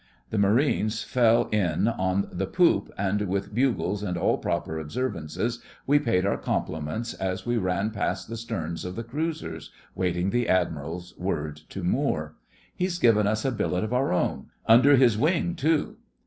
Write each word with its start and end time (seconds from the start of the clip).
The 0.31 0.39
Marines 0.39 1.03
fell 1.03 1.45
in 1.49 1.87
on 1.87 2.27
the 2.31 2.47
poop, 2.47 2.89
and 2.97 3.21
with 3.27 3.53
bugles 3.53 4.01
and 4.01 4.17
all 4.17 4.39
proper 4.39 4.79
observances 4.79 5.59
we 5.85 5.99
paid 5.99 6.25
our 6.25 6.39
compliments 6.39 7.13
as 7.13 7.45
we 7.45 7.57
ran 7.57 7.91
past 7.91 8.27
the 8.27 8.35
sterns 8.35 8.83
of 8.83 8.95
the 8.95 9.03
cruisers, 9.03 9.69
waiting 9.93 10.31
the 10.31 10.49
Admiral's 10.49 11.15
word 11.19 11.57
to 11.69 11.83
moor. 11.83 12.33
'He's 12.75 12.97
given 12.97 13.27
us 13.27 13.45
a 13.45 13.51
billet 13.51 13.83
of 13.83 13.93
our 13.93 14.11
own. 14.11 14.47
Under 14.65 14.95
his 14.95 15.19
wing 15.19 15.53
too. 15.53 15.97